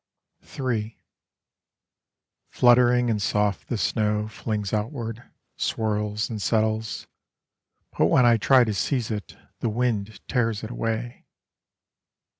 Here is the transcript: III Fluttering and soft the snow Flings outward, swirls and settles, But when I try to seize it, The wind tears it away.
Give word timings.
III 0.59 0.97
Fluttering 2.49 3.11
and 3.11 3.21
soft 3.21 3.67
the 3.67 3.77
snow 3.77 4.27
Flings 4.27 4.73
outward, 4.73 5.21
swirls 5.57 6.27
and 6.27 6.41
settles, 6.41 7.05
But 7.95 8.07
when 8.07 8.25
I 8.25 8.37
try 8.37 8.63
to 8.63 8.73
seize 8.73 9.11
it, 9.11 9.37
The 9.59 9.69
wind 9.69 10.19
tears 10.27 10.63
it 10.63 10.71
away. 10.71 11.27